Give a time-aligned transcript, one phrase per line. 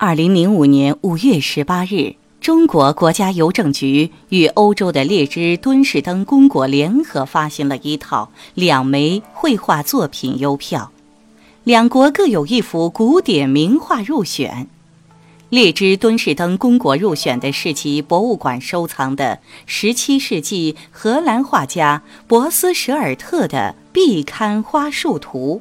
[0.00, 10.92] 二零零五年五月十八日，中国国家邮政局与欧洲的列支敦士登公国联合发行了一套两枚绘画作品邮票，
[11.64, 14.68] 两国各有一幅古典名画入选。
[15.48, 25.60] 列支敦士登公国入选的是其博物馆收藏的十七世纪荷兰画家博斯舍尔特的壁刊花树图。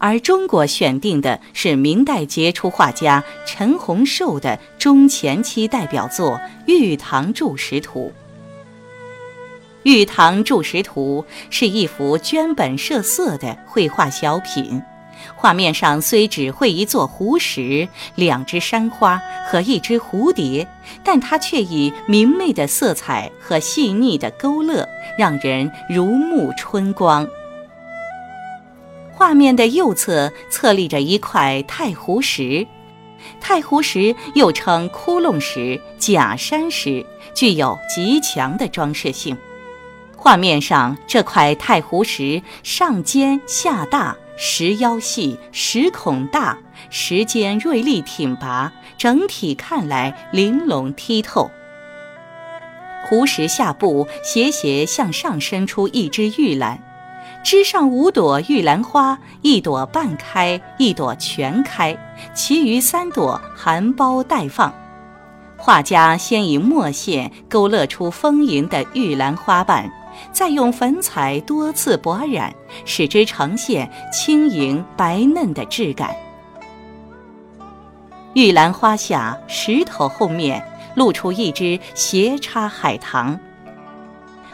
[0.00, 6.32] 而中国选定的是明代杰出画家陈洪绶的中前期代表作
[6.66, 8.06] 《玉堂注石图》。
[9.82, 14.82] 《玉堂注石图》是一幅绢本设色的绘画小品，
[15.36, 20.66] 画面上虽只绘一座湖石、两只山花和一只蝴蝶，
[21.04, 24.88] 但它却以明媚的色彩和细腻的勾勒，
[25.18, 27.28] 让人如沐春光。
[29.20, 32.66] 画面的右侧侧立着一块太湖石，
[33.38, 37.04] 太湖石又称窟窿石、假山石，
[37.34, 39.36] 具有极强的装饰性。
[40.16, 46.56] 画面上这块太湖石上尖下大，石腰细，石孔大，
[46.88, 51.50] 石尖锐利挺拔，整体看来玲珑剔透。
[53.04, 56.82] 湖石下部斜斜向上伸出一只玉兰。
[57.42, 61.96] 枝上五朵玉兰花，一朵半开，一朵全开，
[62.34, 64.72] 其余三朵含苞待放。
[65.56, 69.90] 画家先以墨线勾勒出丰盈的玉兰花瓣，
[70.32, 76.14] 再用粉彩多次薄染，使之呈现轻盈白嫩的质感。
[78.34, 80.62] 玉兰花下石头后面
[80.94, 83.38] 露出一只斜插海棠。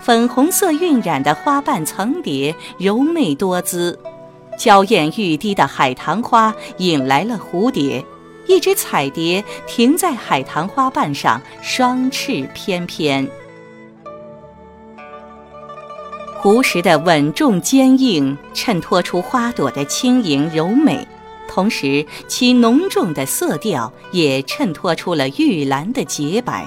[0.00, 3.94] 粉红色晕染的花瓣层叠，柔媚多姿；
[4.58, 8.04] 娇艳欲滴的海棠花引来了蝴蝶，
[8.46, 13.28] 一只彩蝶停在海棠花瓣上，双翅翩翩。
[16.36, 21.06] 湖石的稳重坚硬，衬托出花朵的轻盈柔美，
[21.46, 26.66] 同时其浓重的色调也衬托出了玉兰的洁白。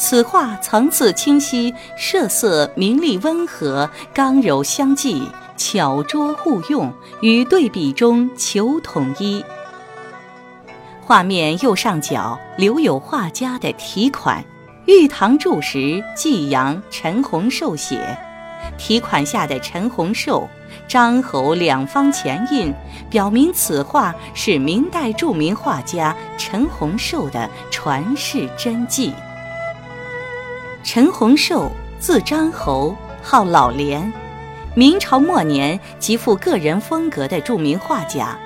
[0.00, 5.28] 此画层次清晰，色色明丽温和，刚柔相济，
[5.58, 6.90] 巧拙互用，
[7.20, 9.44] 与对比中求统一。
[11.02, 14.42] 画面右上角留有画家的题款
[14.88, 18.16] “玉堂注释季阳陈洪寿写”，
[18.78, 20.48] 题款下的陈洪寿、
[20.88, 22.72] 张侯两方前印，
[23.10, 29.12] 表明此画是明代著名画家陈洪寿的传世真迹。
[30.82, 34.10] 陈洪寿，字张侯，号老莲，
[34.74, 38.36] 明朝末年极富个人风格的著名画家。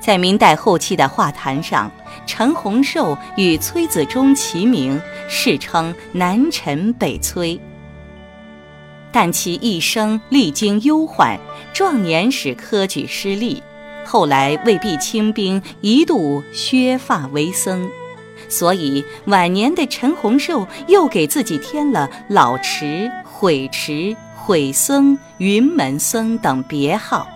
[0.00, 1.90] 在明代后期的画坛上，
[2.26, 7.58] 陈洪寿与崔子忠齐名，世称南陈北崔。
[9.12, 11.38] 但其一生历经忧患，
[11.72, 13.62] 壮年时科举失利，
[14.04, 17.88] 后来为避清兵，一度削发为僧。
[18.50, 27.26] 所以晚年的陈洪寿又给自己添了老池、悔池、悔僧、云门僧等别号。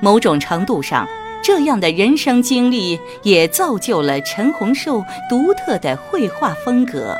[0.00, 1.06] 某种程度上，
[1.42, 7.14] 这样的人生经历也造就了陈洪寿独特的绘画风格。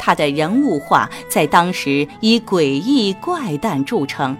[0.00, 4.36] 他的人物画在当时以诡异怪诞著称，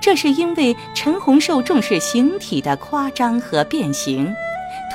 [0.00, 4.32] 这是因为陈洪寿重视形体的夸张和变形。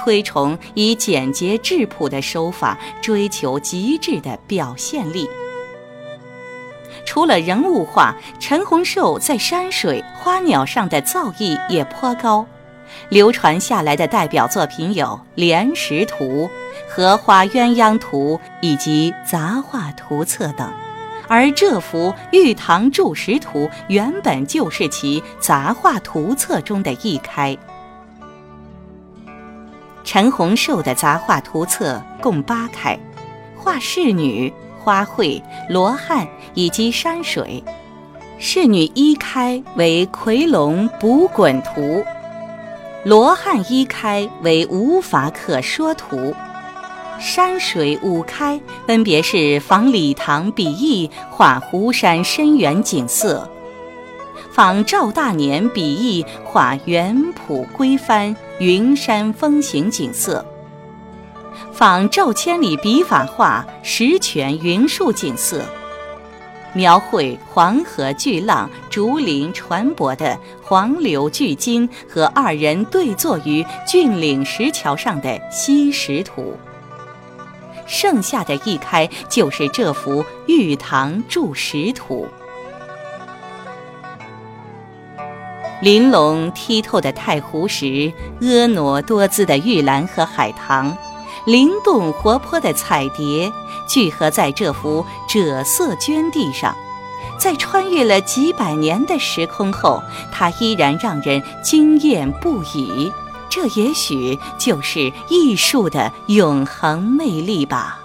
[0.04, 5.30] 推崇以简洁质朴的手法追求极致的表现力。
[7.06, 12.46] 除了人物画，陈洪寿在山水、花鸟上的造诣也颇高。
[13.08, 15.06] 流传下来的代表作品有
[15.36, 16.26] 《莲石图》
[16.90, 20.70] 《荷花鸳鸯图》以及《杂画图册》等，
[21.30, 27.58] 而这幅《玉堂注石图》原本就是其《杂画图册》中的一开。
[30.14, 32.96] 陈洪寿的杂画图册共八开，
[33.58, 37.64] 画仕女、花卉、罗汉以及山水。
[38.38, 41.82] 仕女一开为《夔龙补滚图》，
[43.04, 46.16] 罗汉一开为《无法可说图》，
[47.20, 53.50] 山水五开分别是仿李唐笔意画湖山深远景色。
[54.54, 60.46] 仿赵大年笔意画原圃归帆、云山风行景色；
[61.72, 65.58] 仿赵千里笔法画石泉云树景色；
[66.72, 76.56] 描绘黄河巨浪、竹林船舶的黄柳巨鲸和二人对坐于峻岭石桥上的西石图。
[77.88, 82.28] 剩下的一开就是这幅《玉堂注石图》。
[85.84, 90.96] 玲珑剔透的太湖石，婀娜多姿的玉兰和海棠，
[91.46, 93.52] 灵动活泼的彩蝶，
[93.86, 96.74] 聚合在这幅赭色绢地上，
[97.38, 100.02] 在穿越了几百年的时空后，
[100.32, 103.12] 它依然让人惊艳不已。
[103.50, 108.00] 这也许就是艺术的永恒魅力吧。